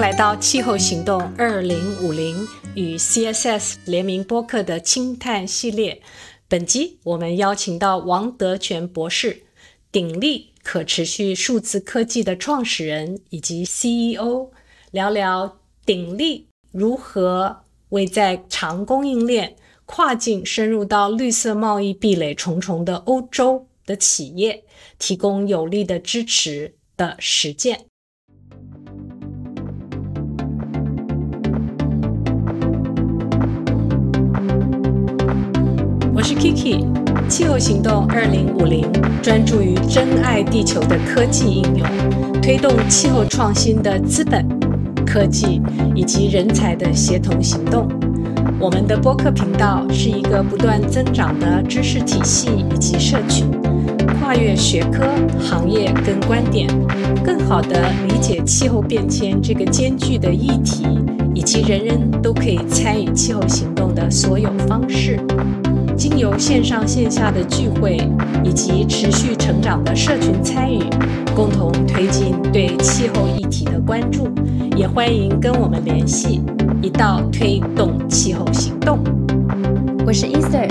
[0.00, 6.00] 来到气候行动二零五零与 CSS 联名播客的氢碳系列。
[6.46, 9.42] 本集我们邀请到王德全博士，
[9.90, 14.50] 鼎力可持续数字科技的创始人以及 CEO，
[14.92, 24.62] 聊聊鼎力如何为在长供应链、跨境深入到绿色贸易壁垒重重的欧洲的企业
[25.00, 27.86] 提供有力的支持的实践。
[36.48, 36.82] Kiki，
[37.28, 38.90] 气候行动二零五零
[39.22, 41.86] 专注于珍爱地球的科技应用，
[42.40, 44.48] 推动气候创新的资本、
[45.04, 45.60] 科技
[45.94, 47.86] 以及人才的协同行动。
[48.58, 53.46] 我们的播客频道是一个不断增长的知识体系以及社群，
[54.18, 55.04] 跨越学科、
[55.38, 56.66] 行业跟观点，
[57.22, 60.86] 更好地理解气候变迁这个艰巨的议题，
[61.34, 65.20] 以及人人都可以参与气候行动的所有方式。
[65.98, 67.98] 经由线上线下的聚会
[68.44, 70.78] 以及持续成长的社群参与，
[71.34, 74.28] 共同推进对气候议题的关注。
[74.76, 76.40] 也欢迎跟我们联系，
[76.80, 79.00] 一道推动气候行动。
[80.06, 80.68] 我是 Easter，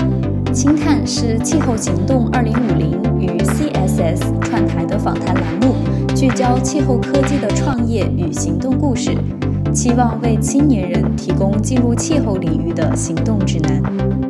[0.50, 5.74] 氢碳是气候行动二零五零与 CSS 串台的访谈栏目，
[6.16, 9.14] 聚焦气候科技的创业与行动故事，
[9.74, 14.27] 期望为青年人提供进入气候领域的行动指南。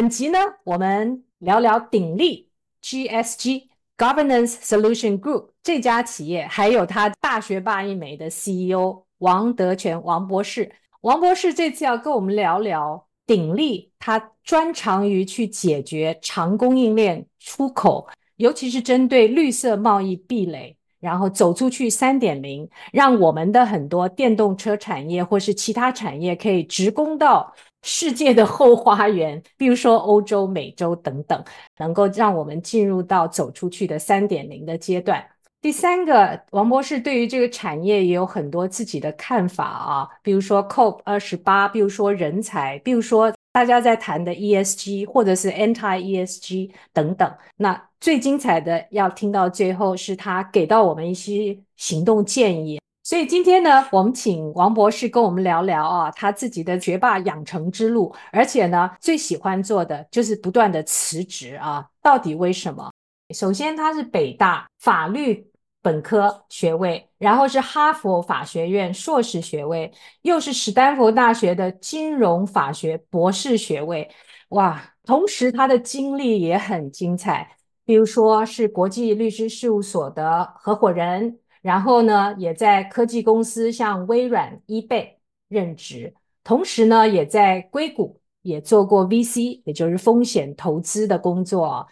[0.00, 2.50] 本集呢，我们聊聊鼎力
[2.84, 3.64] GSG
[3.96, 10.70] Governance Solution Group 这家企业，还有他大学霸一枚的 CEO 王德全王博士。
[11.00, 18.06] 王博士这次要跟我们聊聊鼎力，他专长于去解决长供应链出口，
[18.36, 27.52] 尤其是针对绿色贸易壁垒，然后走出去三点零，让我们的很多电动车产业或是其他产业可以直攻到。
[27.82, 31.42] 世界的后花园，比如说欧洲、美洲等等，
[31.78, 35.24] 能够让我们进入到走出去的三点零的阶段。
[35.60, 47.32] 第三个，王博士对于这个产业也有很多自己的看法啊，比如说 COP 二十八，比如说人才，比如说大家在谈的 ESG 或者是 Anti ESG 等等。
[47.56, 52.78] 那最精彩的要听到最后，是他给到我们一些行动建议。
[53.08, 62.92] 所以今天呢，我们请王博士跟我们聊聊啊，他自己的学霸养成之路，而且呢，最喜欢做的就是不断的辞职啊，到底为什么？
[63.34, 69.90] 首先，他是北大法律本科学位，然后是哈佛法学院硕士学位，
[70.20, 74.06] 又是史丹佛大学的金融法学博士学位，
[74.50, 74.78] 哇！
[75.04, 81.38] 同时，他的经历也很精彩，比如说是国际律师事务所的合伙人。
[81.68, 85.16] 然后呢，也在科技公司像微软、eBay
[85.48, 91.86] 任职，同时呢，也在硅谷也做过 VC，也就是风险投资的工作。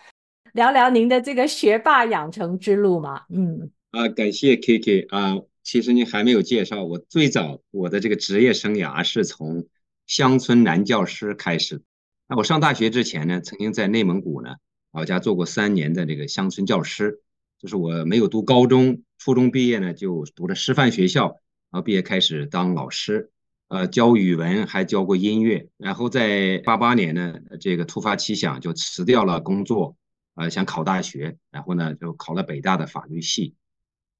[0.54, 3.24] 聊聊您的这个学霸养成之路嘛？
[3.28, 9.66] 嗯，啊，感谢 K K 啊，其实您还没有介绍我最早我的这个职业生涯是从
[10.06, 11.82] 乡村男教师开始。
[12.26, 14.54] 那我上大学之前呢，曾经在内蒙古呢
[14.90, 17.20] 老家做过三年的这个乡村教师。
[17.58, 21.26] 就是我没有读高中，初中毕业呢就读了师范学校，
[21.70, 23.30] 然后毕业开始当老师，
[23.68, 29.96] 呃，教语文还教过音乐，然后在八八年呢，这个突发奇想就辞掉了工作，
[30.34, 33.54] 呃，想考大学，然后呢就考了北大的法律系，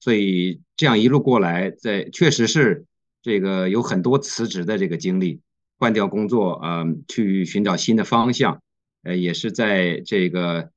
[0.00, 2.86] 所以这样一路过来，在确实是
[3.22, 5.40] 这个有很多辞职的这个经历，
[5.78, 8.62] 换掉工作，嗯、呃，去寻找新的方向，
[9.02, 10.70] 呃，也是在这个。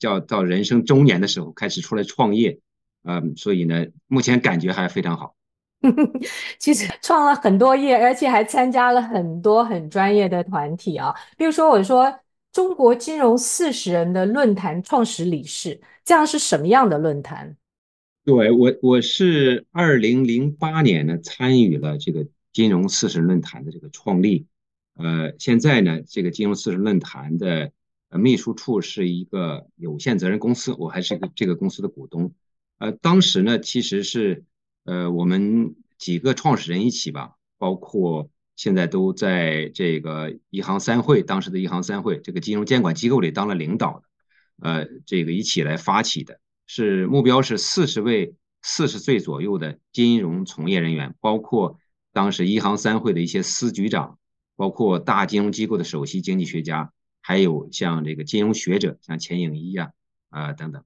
[0.00, 2.58] 叫到人生中年的时候开始出来创业，
[3.04, 5.36] 嗯，所以呢，目前感觉还非常好。
[6.58, 12.18] 其实创了很多业，而且还参加了很多很专业的团体啊，比如说我说
[12.52, 17.56] 中国金融四十人的论坛创始理事，这样是什么样的论坛？
[18.24, 24.46] 对，我我是二零零八年呢参与了这个金融四十论坛的这个创立，
[24.96, 27.70] 呃，现在呢这个金融四十论坛的。
[28.16, 32.32] 秘书处是一个有限责任公司，我还是一个这个公司的股东。
[32.78, 34.44] 呃，当时呢，其实是
[34.84, 51.78] 呃我们几个创始人一起吧，包括现在都在这个一行三会，当时的一行三会这个金融监管机构里当了领导的，呃，这个一起来发起的，是目标是四十位四十岁左右的金融从业人员，包括
[52.12, 54.18] 当时一行三会的一些司局长，
[54.56, 56.92] 包括大金融机构的首席经济学家。
[57.26, 59.92] 还有像这个金融学者，像钱颖一呀
[60.28, 60.84] 啊等等。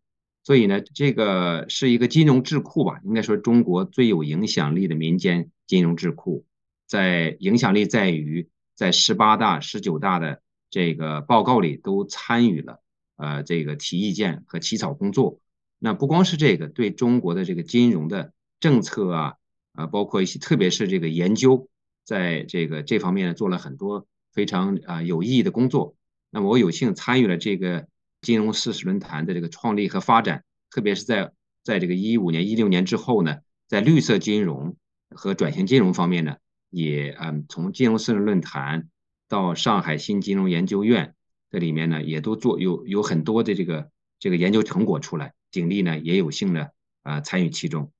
[0.49, 6.47] 所以呢，这个是一个金融智库吧，应该说中国最有影响力的民间金融智库，
[6.87, 10.41] 在影响力在于在十八大、十九大的
[10.71, 12.81] 这个报告里都参与了，
[13.17, 15.39] 呃，这个提意见和起草工作。
[15.79, 19.35] 那不光是这个，对中国的这个金融的政策啊，
[19.75, 21.69] 啊，包括一些，特别是这个研究，
[22.05, 25.95] 在这个这方面做了很多非常啊有意义的工作。
[26.31, 27.87] 那么我有幸参与了这个
[28.28, 31.32] 金融四十论坛的这个创立和发展，特别是在
[31.64, 34.76] 在这个一五年、一六年之后呢，在绿色金融
[35.16, 36.36] 和转型金融方面呢，
[36.69, 38.90] 也嗯从金融四十论坛
[39.30, 41.14] 到上海新金融研究院
[41.50, 43.88] 这里面呢，也都做有有很多的这个
[44.19, 45.32] 这个研究成果出来。
[45.50, 46.70] 鼎力呢也有幸的
[47.04, 47.90] 啊参与其中。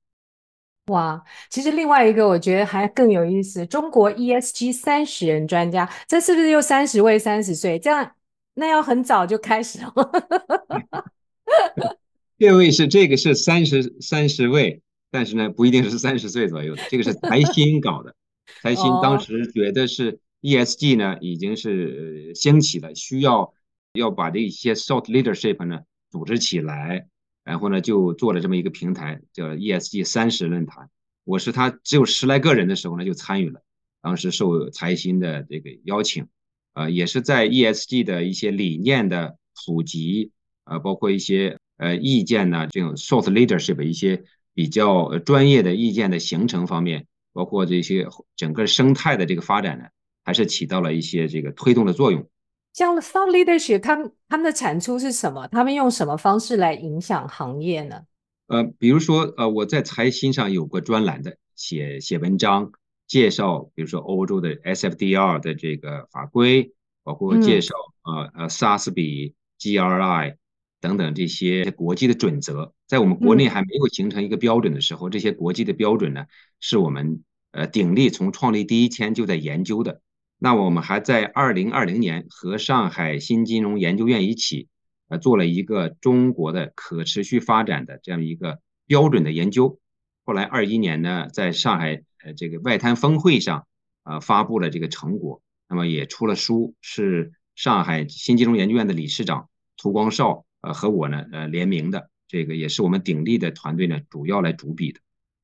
[0.89, 7.79] 哇，其实另外一个我觉得还更有意思，中国 ESG 三十人专家，这是不是又三十位三十岁？
[7.79, 8.11] 这样
[8.59, 9.93] 那要很早就开始了。
[12.37, 18.15] 这位是这个是三十三十位，但是呢不一定是三十岁左右的，这个是财新搞的。
[18.61, 23.53] 财新当时觉得是 ESG 呢已经是兴起了，需要
[23.93, 25.79] 要把这一些 thought leadership 呢
[26.11, 27.07] 组织起来。
[27.45, 30.87] 然后呢，就做了这么一个平台，叫 ESG 三十论坛。
[31.23, 33.63] 我是他只有十来个人的时候呢，就参与了。
[34.03, 36.27] 当时受财新的这个邀请，
[36.73, 40.31] 呃，也是在 ESG 的一些理念的普及，
[40.65, 44.23] 呃，包括一些呃意见呢，这种 thought leadership 一些
[44.53, 49.85] 比较专业的意见的形成方面，包括这些整个生态的这个发展呢，
[50.23, 52.27] 还是起到了一些这个推动的作用。
[52.73, 55.47] 像 thought leadership，他们他们的产出是什么？
[55.47, 58.01] 他们用什么方式来影响行业呢？
[58.47, 62.71] 呃，比如说，呃，我在财新上有过专栏的写写文章，
[63.09, 66.73] 介绍，比如说欧洲的 SFDR 的这个法规，
[67.03, 70.35] 包括介绍啊呃 SASB、GRI
[70.79, 76.27] 等等这些国际的准则，在我们国内还没有形成一个标准的时候，嗯、这些国际的标准呢，
[76.59, 80.01] 是我们呃鼎力从创立第一天就在研究的。
[80.37, 84.67] 那我们还在二零二零年和上海新金融研究院一起，
[85.07, 89.79] 呃，做了一个中国的可持续发展的这样一个标准的研究。
[90.23, 92.03] 后来二一年呢，在上海
[92.33, 93.67] 这个外滩峰会上，
[94.03, 104.99] 呃，发布了这个成果，那么也出了书，是上海新金融研究院的理事长涂光绍呃和我呢呃联名的，这个也是我们鼎力的团队呢主要来主笔的。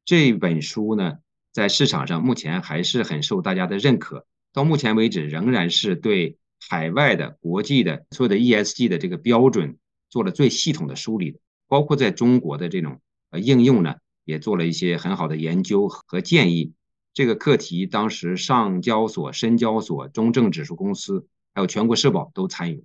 [0.06, 1.18] 这本书呢，
[1.52, 4.26] 在市场上目前还是很受大家的认可。
[4.54, 6.38] 到目前为止，仍然是对
[6.70, 9.78] 海外的、国际的所有的 ESG 的这个标准
[10.10, 13.02] 做了最系统的梳理，包括在中国的这种
[13.32, 13.96] 呃应用呢，
[14.26, 16.74] 也做了一些很好的研究和建议。
[17.14, 22.84] 这个课题当时上交所、深交所、中证指数公司还有全国社保都参与。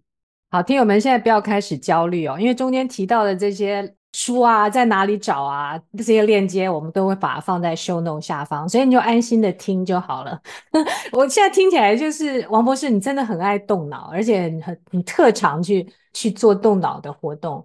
[0.51, 3.97] 好，听友们现在不要开始焦虑哦，因为中间提到的这些。
[4.13, 5.81] 书啊，在哪里找啊？
[5.97, 10.37] 这些链接我们都会把它放在 show note 下方，所以你就安心的听就好了。
[11.13, 17.65] 我现在听起来就是王博士，你真的很爱动脑，而且很你特长去去做动脑的活动。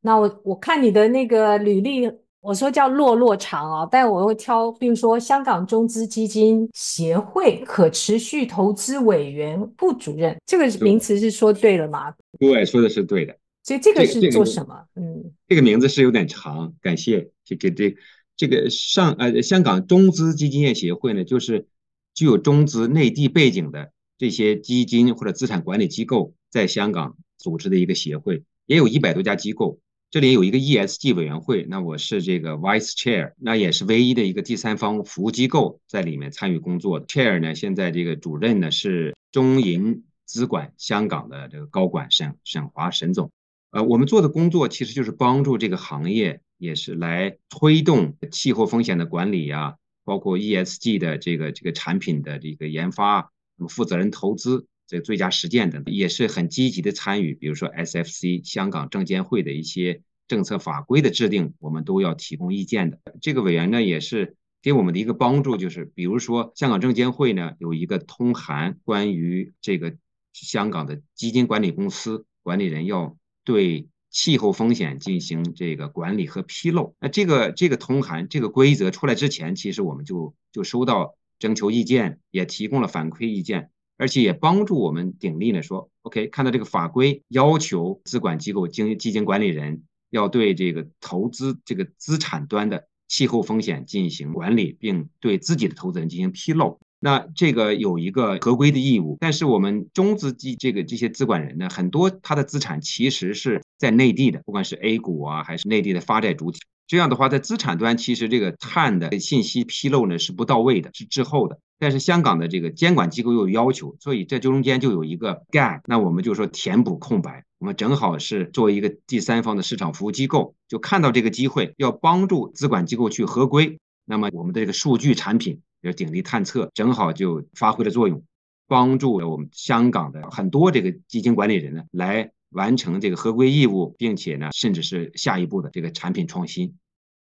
[0.00, 2.10] 那我我看你的那个履历，
[2.44, 12.12] 我说叫落落长啊，但我会挑，比如说香港中资基金协会可持续投资委员部主任，这个名词是说对了吗？
[12.38, 13.34] 对，说的是对的。
[13.62, 14.84] 所以这个是做什么？
[14.94, 17.96] 嗯，这个名字是有点长，感谢这个这
[18.36, 21.66] 这个上呃香港中资基金业协会呢，就是
[22.12, 29.78] 具有中资内地背景的这些基金或者资产管理机构在香港组织的一个协会，也有一百多家机构。
[30.14, 37.04] 这里有一个 ESG 委员会，那我是这个 Vice Chair，那也是唯一的一个第三方服务机构在里面参与工作。
[37.04, 43.32] Chair 呢，现在这个主任呢是中银资管香港的这个高管沈沈华沈总。
[43.72, 57.34] 呃，我们做的工作其实就是帮助这个行业，也是来推动气候风险的管理呀，包括 ESG 的这个这个产品的这个研发，那么负责人投资这最佳实践等等，也是很积极的参与。
[57.34, 62.98] 比如说 SFC 香港证监会的一些政策法规的制定，我们都要提供意见的。
[63.20, 69.96] 这个委员呢，也是给我们的一个帮助，就是比如说香港证监会呢有一个通函，关于这个
[70.32, 73.16] 香港的基金管理公司管理人要。
[73.46, 96.78] 对气候风险进行这个管理和披露，那这个这个通函这个规则出来之前，其实我们就就收到征求意见，也提供了反馈意见，而且也帮助我们鼎力呢说，OK，看到这个法规要求资管机构经基金管理人要对这个投资这个资产端的气候风险进行管理，并对自己的投资人进行披露。
[96.98, 106.60] 那这个有一个合规的义务，但是我们中资基这个这些资管人呢，很多他的资产其实是在内地的，不管是 A 股啊，还是内地的发债主体。
[106.86, 111.58] 这样的话，在资产端，其实这个碳的信息披露呢是不到位的，是滞后的。
[111.78, 115.80] 但是香港的这个监管机构又有要求，所以这中间就有一个 gap。
[115.86, 123.78] 那我们就说填补空白，我们正好是作为一个第三方的市场服务机构，就看到这个机会，要帮助资管机构去合规。
[124.04, 128.22] 那么我们的这个数据产品，比如鼎力探测，正好就发挥了作用，
[128.68, 132.30] 帮助了我们香港的很多这个基金管理人呢来。
[132.54, 136.74] 完成这个合规义务，并且呢，甚至是下一步的这个产品创新。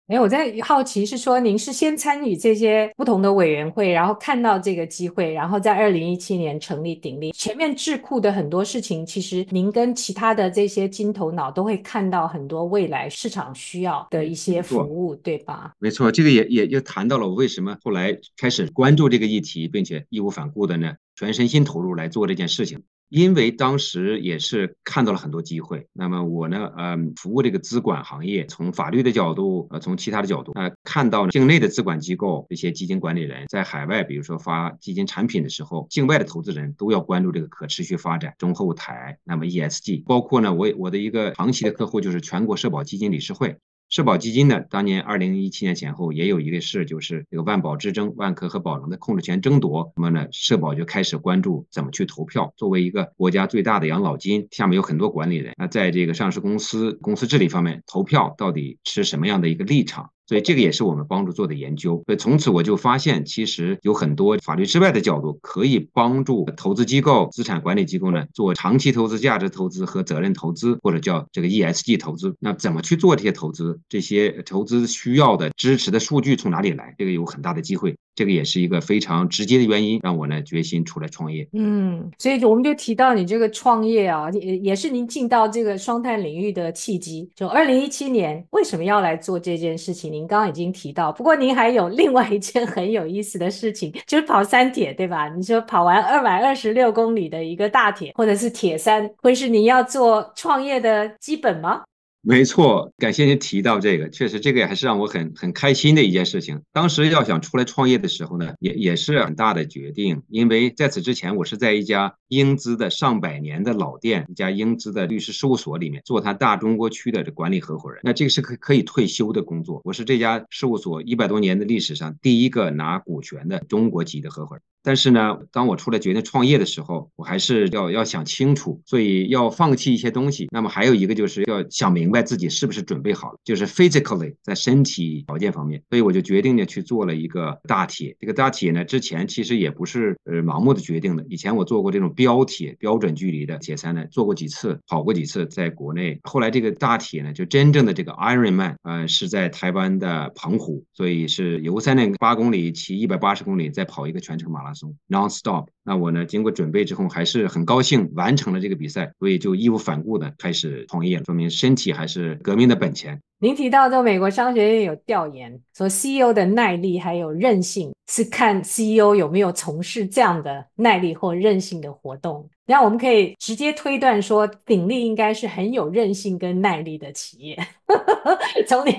[0.07, 7.31] 哎，我在好奇是说，您是先参与这些不同的委员会，然后看到这个机会，然后在二零一七年成立鼎力。
[7.31, 15.71] 前面智库的很多事情，其实您跟其他的这些金头脑都会看到很多未来市场需要的一些服务，对吧？
[15.79, 22.83] 没错，这个也也就谈到了我为什么后来开始关注这个议题，并且义无反顾的呢，全身心投入来做这件事情。
[23.13, 43.57] 因为当时也是看到了很多机会，那么我呢，嗯，服务这个资管行业，从法律的角度，呃，从其他的角度，呃，看到了境内的资管机构这些基金管理人，在海外，比如说发基金产品的时候，境外的投资人都要关注这个可持续发展、中后台，那么 ESG，包括呢，我我的一个长期的客户就是全国社保基金理事会。
[43.93, 49.93] 社保基金呢，当年二零一七年前后也有一个事，就是这个万宝之争，万科和宝能的控制权争夺。
[49.95, 52.51] 那么呢，社保就开始关注怎么去投票。
[52.57, 60.09] 作为一个国家最大的养老金，下面有很多管理人，那在这个上市公司公司治理方面，投票到底持什么样的一个立场？
[60.25, 62.01] 所以这个也是我们帮助做的研究。
[62.05, 72.35] 所以从此我就发现，其实有很多法律之外的角度，可以帮助投资机构、资产管理机构呢做长期投资、价值投资和责任投资，或者叫这个 ESG 投资。
[72.39, 73.79] 那怎么去做这些投资？
[73.89, 76.95] 这些投资需要的支持的数据从哪里来？
[76.97, 77.95] 这个有很大的机会。
[78.15, 81.47] 这个也是一个非常直接的原因，让我呢决心出来创业。
[81.53, 87.29] 嗯，所以我们就提到你这个创业啊，也也是您进到这个双碳领域的契机。
[87.35, 90.11] 就二零一七年为什么要来做这件事情？
[90.11, 95.27] 您刚刚已经提到，不过您还有另外一件很有意思的事情，就是跑三铁，对吧？
[95.29, 101.81] 你说跑完二百二十六公里的一个大铁，或者是铁三，会是您要做创业的基本吗？
[102.25, 106.61] 没错，感谢您提到这个，确实这个也还是让我很很开心的一件事情。
[106.71, 117.99] 当时要想出来创业的时候呢，也也是很大的决定，因为在此之前我是在一家英资的上百年的老店，一家英资的律师事务所里面做他大中国区的这管理合伙人。
[118.03, 124.61] 那这个是可可以退休的工作，我是这家事务所一百多年的历史上第一个拿股权的中国籍的合伙人。
[124.83, 130.47] 但是呢，当我出来决定创业的时候，我还是要要想清楚，所以要放弃一些东西。
[130.51, 135.81] 那么还有一个就是要想明白自己是不是准备好了，就是 physically 在身体条件方面。
[135.89, 138.15] 所以我就决定呢去做了一个大铁。
[138.19, 141.25] 这个大铁呢，之前其实也不是呃盲目的决定的。
[141.29, 146.19] 以前我做过这种标铁标准距离的铁三呢，做过几次，跑过几次，在国内。
[146.23, 154.72] 后来这个大铁呢，就真正的这个 Ironman，呃，是在台湾的澎湖，所以是游三点八公里，骑一百八十公里，再跑一个全程马拉松
[155.09, 163.19] Non-stop，那我呢，经过准备之后，还是很高兴完成了这个比赛，所以就义无反顾的开始创业了，说明身体还是革命的本钱。
[163.39, 172.49] 您提到，就美国商学院有调研说，CEO 的耐力还有韧性是看 CEO 有没有从事这样的耐力或韧性的活动。
[172.65, 177.57] 那我们可以直接推断说，鼎力应该是很有韧性跟耐力的企业。
[178.67, 178.95] 从你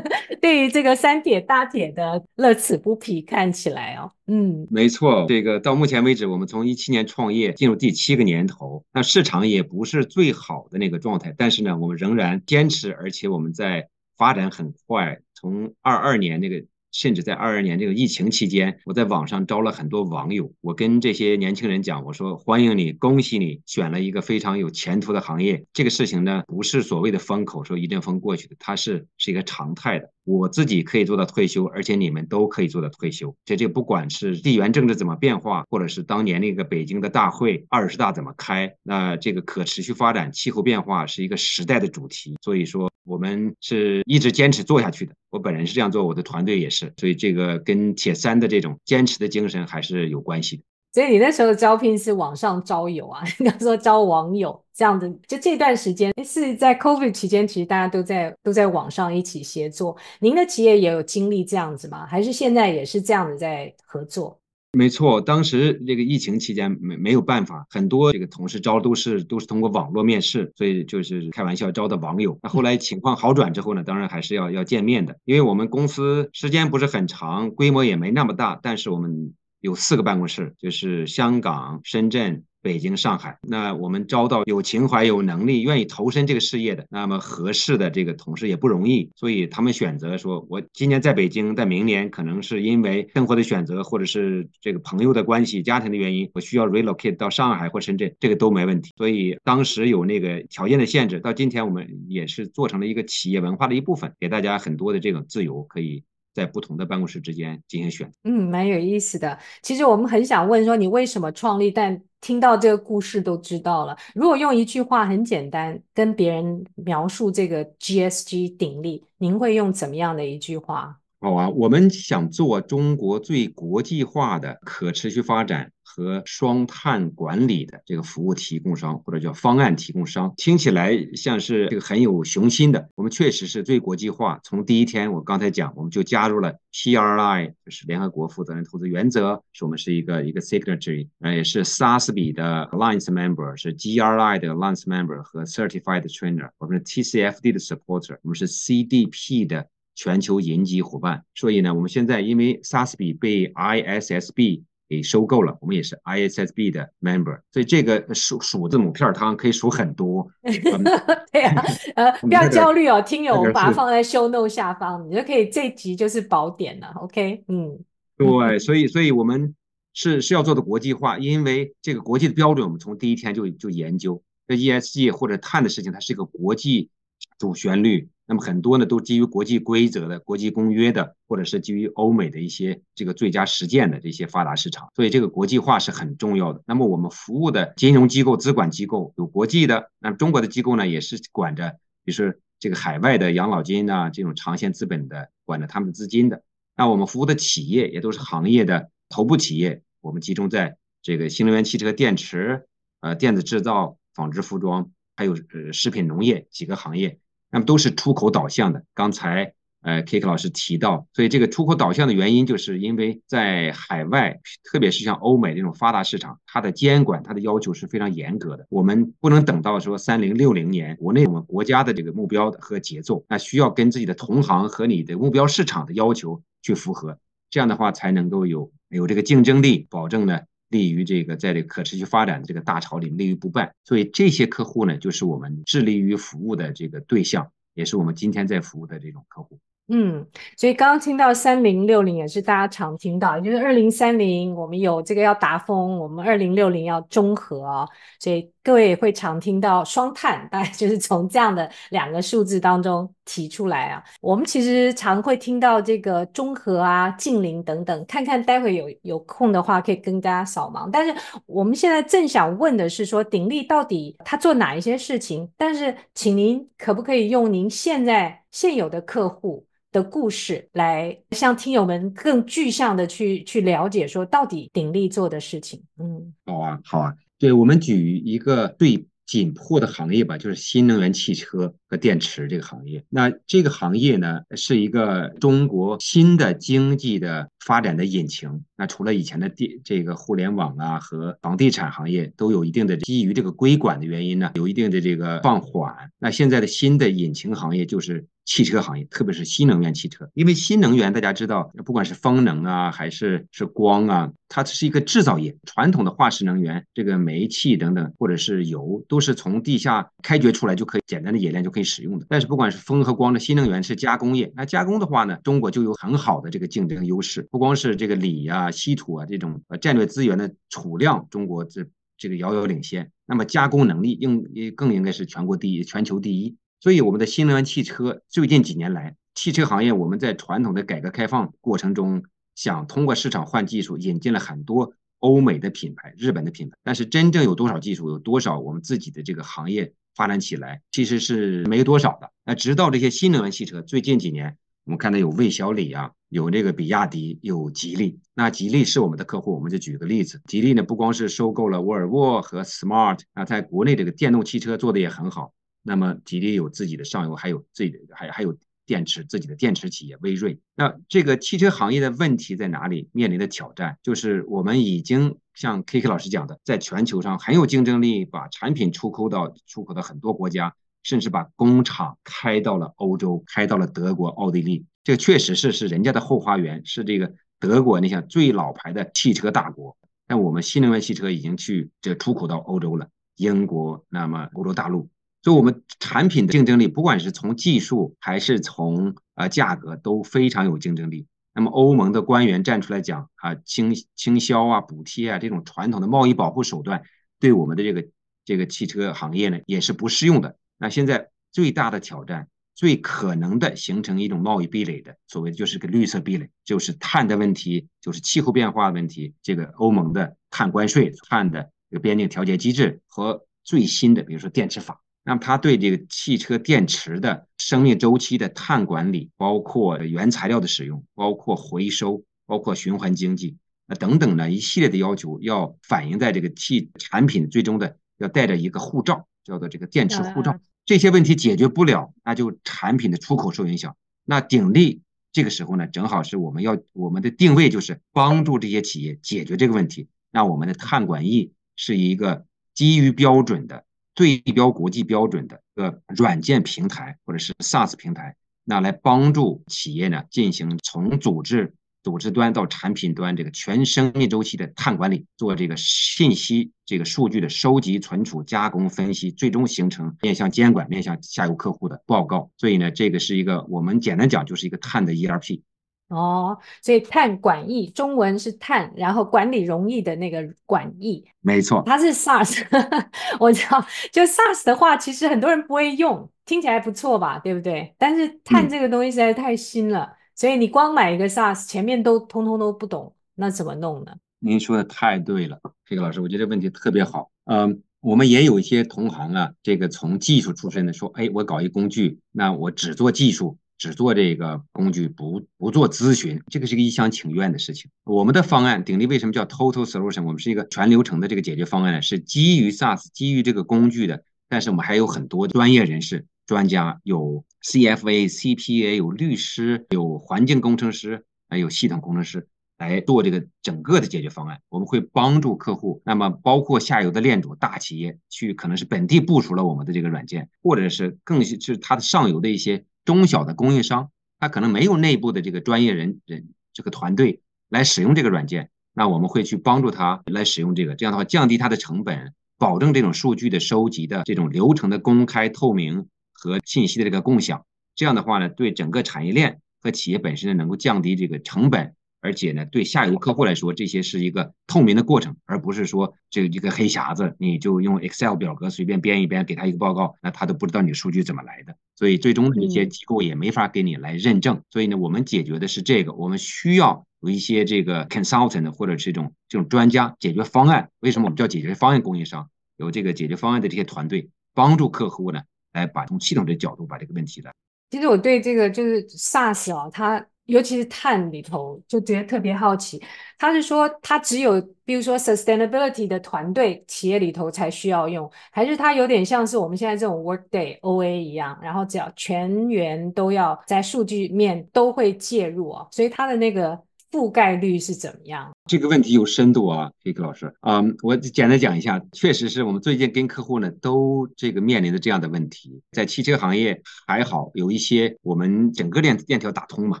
[0.42, 13.88] 对于这个三铁大铁的乐此不疲看起来哦，嗯，没错，这个到目前为止，我们从一七年创业进入第七个年头，那市场也不是最好的那个状态，但是呢，我们仍然坚持，而且我们在。
[14.16, 16.64] 发展很快，从二二年那个，
[16.94, 20.52] 甚至在二二年这个疫情期间，我在网上招了很多网友。
[20.60, 25.66] 我跟这些年轻人讲，我说欢迎你，恭喜你选了一个非常有前途的行业。
[25.72, 30.13] 这个事情呢，不是所谓的风口说一阵风过去的，它是是一个常态的。
[30.24, 33.34] 我自己可以做到退休，而且你们都可以做到退休。
[33.44, 42.36] 这这不管是地缘政治怎么变化，或者是当年那个北京的大会二十大怎么开，那这个可持续发展、气候变化是一个时代的主题。
[42.42, 45.12] 所以说，我们是一直坚持做下去的。
[45.30, 46.92] 我本人是这样做，我的团队也是。
[46.96, 50.62] 所以这个跟铁三的这种坚持的精神还是有关系的。
[50.94, 55.12] 所以你那时候招聘是网上招友啊， 应该说招网友这样的。
[55.26, 59.96] 就这段时间是在 COVID 期间，其实大家都在都在网上一起协作。
[60.20, 62.06] 您的企业也有经历这样子吗？
[62.06, 64.38] 还是现在也是这样子在合作？
[64.78, 72.38] 没错，当时这个疫情期间没没有办法，很多这个同事招都是都是通过网络面试，所以就是开玩笑招的网友。
[72.40, 79.34] 那后来情况好转之后呢，当然还是要要见面的，因为我们公司时间不是很长，规模也没那么大，但是我们。
[79.64, 82.44] 有四个办公室，就是香港、深圳。
[82.60, 98.94] 北京、上海，那我们招到有情怀、有能力、愿意投身这个事业的，那么合适的这个同事也不容易，所以他们选择说，我今年在北京，在明年可能是因为生活的选择，或者是这个朋友的关系、家庭的原因，我需要 relocate 到上海或深圳，这个都没问题。
[98.96, 106.02] 所以当时有那个条件的限制，到今天我们也是做成了一个企业文化的一部分，给大家很多的这种自由，可以。
[106.34, 109.38] 在不同的办公室之间进行选择，嗯，蛮有意思的。
[109.62, 111.70] 其实我们很想问说，你为什么创立？
[111.70, 113.96] 但听到这个故事都知道了。
[114.14, 120.98] 如果用一句话很简单跟别人描述这个 GSG 鼎力，您会用怎么样的一句话？
[121.20, 132.88] 好啊，我们想做中国最国际化的可持续发展和双碳管理的这个服务提供商，或者叫方案提供商，听起来像是这个很有雄心的。
[132.96, 147.60] 我们确实是最国际化，从第一天我刚才讲，我们就加入了 PRI，就是联合国负责任投资原则，是我们是一个一个 signatory，也是 SASB 的 Alliance member，是 GRI 的 Alliance member 和 Certified Trainer，我们是 TCFD 的
[147.60, 149.68] supporter，我们是 CDP 的。
[149.96, 160.28] 全球银级伙伴，所以呢，我们现在因为 SASB 被 ISSB 给收购了，我们也是 ISSB 的 member，所以这个数数字母片汤可以数很多。
[161.32, 161.64] 对啊，
[161.96, 166.92] 呃， 不要焦虑哦，听友，我们把它放在 show note 下方，你就可以这集就是宝典了。
[166.96, 167.78] OK，嗯，
[168.16, 169.54] 对，所以，所以我们
[169.92, 176.90] 是是要做的国际化，因为这个国际的标准，我们从第一天就就研究，这 ESG 或者碳的事情，它是一个国际
[177.38, 178.08] 主旋律。
[178.26, 186.62] 那么很多呢，都基于国际规则的、国际公约的，或者是基于欧美的一些这个最佳实践的这些发达市场，所以这个国际化是很重要的。
[186.66, 196.42] 那么我们服务的金融机构、资管机构有国际的，那中国的机构呢，也是管着，比如说这个海外的养老金啊，这种长线资本的，管着他们的资金的。
[196.76, 202.64] 那我们服务的企业也都是行业的头部企业，我们集中在这个新能源汽车、电池、
[203.00, 207.18] 呃电子制造、纺织服装，还有呃食品农业几个行业。
[207.54, 208.82] 那么都是出口导向的。
[208.94, 218.66] 刚才呃 k i k 老师提到，所以这个出口导向的原因，就是因为在海外，特别是像欧美这种发达市场，它的监管、它的要求是非常严格的。
[218.70, 230.40] 我们不能等到说三零六零年，国内我们国家的这个目标和节奏，那需要跟自己的同行和你的目标市场的要求去符合，这样的话才能够有有这个竞争力，保证呢。
[230.74, 239.56] 利于这个在这个可持续发展的这个大潮里立于不败，所以这些客户呢，就是我们致力于服务的这个对象，也是我们今天在服务的这种客户。
[239.86, 247.86] 嗯，所以刚刚听到三零六零也是大家常听到，就是二零三零我们有这个要达峰，我们二零六零要中和，
[248.18, 254.02] 所以各位也会常听到双碳，大概就是从这样的两个数字当中提出来啊。
[254.22, 260.88] 我们其实常会听到这个中和啊、净零等等，看看待会有有空的话可以跟大家扫盲。
[260.90, 265.46] 但是我们现在正想问的是说，鼎立到底他做哪一些事情？
[265.58, 275.82] 但是请您可不可以用您现在现有的客户的故事来向听友们更具象的去去了解，说到底鼎立做的事情。
[275.98, 281.74] 嗯，好啊，好啊，对，我们举一个最紧迫的行业吧，就是新能源汽车。
[281.94, 283.04] 和电池这个行业。
[283.08, 288.64] 那这个行业呢，是一个中国新的经济的发展的引擎。
[288.76, 295.94] 那除了以前的电这个互联网啊和房地产行业都有一定的基于这个规管的原因呢，有一定的这个放缓。
[296.18, 298.26] 那现在的新的引擎行业就是。
[298.46, 305.56] 汽车行业，特别是新能源汽车，因为新能源大家知道，不管是风能啊，还是是光啊，它是一个制造业。
[305.64, 312.26] 传统的化石能源，这个煤气等等，或者是油，都是从地下开掘出来就可以简单的冶炼就可以使用的。
[312.28, 317.46] 但是不管是风和光的新能源是加工业，那加工的话呢，中国就有很好的这个竞争优势。
[317.50, 323.10] 不光是这个锂啊、稀土啊这种呃战略资源的储量，中国这这个遥遥领先。
[323.26, 324.44] 那么加工能力应
[324.74, 326.56] 更应该是全国第一、全球第一。
[326.80, 332.22] 所以，我们的新能源汽车最近几年来，汽车行业我们在传统的改革开放过程中，
[332.54, 336.76] 想通过市场换技术，引进了很多欧美的品牌、日本的品牌。
[336.82, 342.30] 但是，真正有多少技术，有多少我们自己的这个行业发展起来，其实是没多少的。
[342.44, 348.20] 那直到这些新能源汽车最近几年，我们看到有魏小李啊，有这个比亚迪，有吉利。
[348.34, 355.52] 那吉利是我们的客户，我们就举个例子，吉利呢不光是收购了沃尔沃和 Smart，那在国内这个电动汽车做的也很好。
[355.82, 360.58] 那么吉利有自己的上游，还有自己的还还有电池，自己的电池企业威瑞。
[360.74, 363.08] 那这个汽车行业的问题在哪里？
[363.12, 374.84] 面临的挑战就是我们已经像 KK 老师讲的，在全球上很有竞争力，把产品出口到出口到很多国家，甚至把工厂开到了欧洲，开到了德国、奥地利。
[375.02, 385.08] 这个确实是是人家的后花园，是这个德国，你想最老牌的汽车大国，但我们新能源汽车已经去这出口到欧洲了，英国，那么欧洲大陆，
[385.44, 391.26] 所以我们产品的竞争力，不管是从技术还是从呃价格都非常有竞争力。
[391.52, 397.02] 那么欧盟的官员站出来讲啊，倾倾销啊、补贴啊这种传统的贸易保护手段，
[397.38, 398.08] 对我们的这个
[398.46, 400.56] 这个汽车行业呢也是不适用的。
[400.78, 409.34] 那现在最大的挑战，最可能的形成一种贸易壁垒的，所谓的就是个绿色壁垒，就是碳的问题，就是气候变化的问题。
[409.42, 415.02] 这个欧盟的碳关税、碳的这个边境调节机制和最新的，比如说电池法。
[415.26, 423.56] 那么，它对这个汽车电池的生命周期的碳管理，包括原材料的使用，包括回收，包括循环经济
[423.86, 430.60] 啊等等的一系列的要求，要反映在这个汽产品最终的要带着一个护照，叫做这个电池护照。
[430.84, 433.96] 这些问题解决不了，那就产品的出口受影响。
[434.26, 435.00] 那鼎力
[435.32, 440.08] 这个时候呢，正好是我们要我们的定位就是帮助这些企业解决这个问题。
[440.30, 443.86] 那我们的碳管艺是一个基于标准的。
[444.14, 462.50] 对标国际标准的一个软件平台或者是 SaaS 平台，那来帮助企业呢进行从组织组织端到产品端这个全生命周期的碳管理，做这个信息这个数据的收集、存储、加工、分析，最终形成面向监管、面向下游客户的报告。
[462.58, 465.62] 所以呢，这个是一个我们简单讲就是一个碳的 ERP。
[466.08, 472.64] 哦，所以碳管易中文是碳，然后管理容易的那个管易，没错，它是 SARS
[473.40, 477.94] 我知道，就 SARS 的话，其实很多人不会用，听起来不错吧，对不对？
[477.98, 484.12] 但是碳这个东西实在太新了，嗯、所以你光买一个 SARS，前面都通通都不懂，那怎么弄呢？
[484.38, 487.30] 您说的太对了，这个老师，我觉得这问题特别好。
[487.46, 493.56] 嗯，我们也有一些同行啊，这个从技术出身的说，哎，我搞一工具，那我只做技术。
[493.84, 497.90] 只做这个工具，不不做咨询，这个是一个一厢情愿的事情。
[498.04, 500.24] 我们的方案鼎力为什么叫 Total Solution？
[500.24, 504.24] 我们是一个全流程的这个解决方案呢，是基于 SaaS，基于这个工具的。
[504.48, 514.60] 但是我们还有很多专业人士、专家，有 CFA、CPA，有律师，有环境工程师，还有系统工程师来做这个整个的解决方案。
[514.70, 522.86] 我们会帮助客户，那么包括下游的链主大企业去，可能是本地部署了我们的这个软件，或者是更是它的上游的一些。
[523.04, 537.64] 中小的供应商，他可能没有内部的这个专业人人这个团队来使用这个软件，那我们会去帮助他来使用这个，这样的话降低他的成本，保证这种数据的收集的这种流程的公开透明和信息的这个共享。
[537.94, 541.94] 这样的话呢，对整个产业链和企业本身呢，能够降低这个成本。
[542.24, 551.76] 而且呢，对下游客户来说，这些是一个透明的过程，而不是说这一个黑匣子，你就用 Excel 表格随便编一编，给他一个报告，那他都不知道你数据怎么来的。
[551.96, 554.62] 所以最终的一些机构也没法给你来认证。
[554.70, 560.88] 所以呢，我们解决的是这个，我们需要有一些这个 consultant 或者是这种这种专家解决方案。
[561.00, 562.48] 为什么我们叫解决方案供应商？
[562.78, 565.42] 有这个解决方案的这些团队帮助客户呢，
[565.74, 567.52] 来把从系统的角度把这个问题的。
[567.90, 570.26] 其实我对这个就是 SaaS 啊，它。
[570.46, 573.02] 尤其是碳里头，就觉得特别好奇。
[573.38, 585.86] 他是说，他只有比如说 sustainability 的团队企业里头才需要用，还是他有点像是我们现在这种 Workday OA 一样，然后只要全员都要在数据面都会介入啊？
[585.90, 586.78] 所以他的那个
[587.10, 588.52] 覆盖率是怎么样？
[588.66, 595.80] 这个问题有深度啊，黑客老师啊我简单讲一下，确实是我们最近跟客户呢都这个面临的这样的问题。
[595.92, 600.00] 在汽车行业还好，有一些我们整个链链条打通嘛。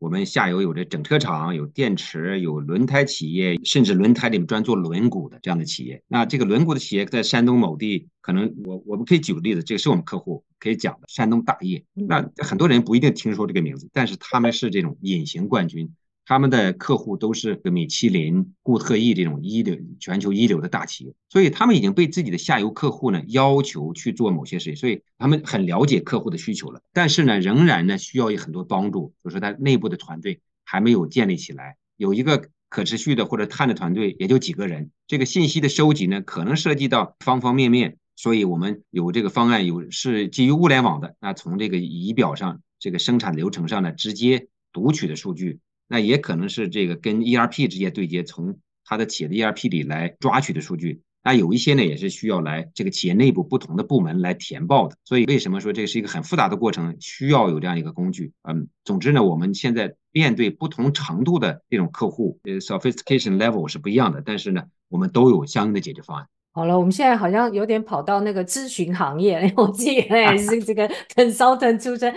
[0.00, 6.02] 我们下游有这整车厂，有电池，有轮胎企业，甚至轮胎里面专做轮毂的这样的企业。
[6.08, 11.84] 那这个轮毂的企业在山东某地，可能我我们可以举个例子，这个是我们客户可以讲的，山东大业。
[11.92, 15.92] 那很多人不一定听说这个名字，但是他们是这种隐形冠军。
[16.30, 26.82] 他们的客户都是米其林、固特异这种一流、全球一流的大企业，所以他们已经被自己的下游客户呢要求去做某些事情，所以他们很了解客户的需求了。
[26.92, 45.58] 但是呢，仍然呢需要有很多帮助，就是说他内部的团队还没有建立起来，有一个可持续的或者碳的团队也就几个人，这个信息的收集呢可能涉及到方方面面，所以我们有这个方案，有是基于物联网的，那从这个仪表上、这个生产流程上呢直接读取的数据。
[45.90, 51.02] 那也可能是这个跟 ERP 直接对接，从他的企业的 ERP 里来抓取的数据。
[51.24, 54.96] 那有一些呢，也是需要来这个企业内部不同的部门来填报的。
[55.04, 58.32] 所以为什么说这是一个很复杂的过程，需要有这样一个工具？
[58.44, 66.26] 嗯，总之呢，我们现在面对不同程度的这种客户，呃，sophistication level 是不一样的，但是呢，我们都有相应的解决方案。
[66.52, 70.02] 好了，我们现在好像有点跑到那个咨询行业，我自己也
[70.36, 72.12] 是这个 consultant 出身，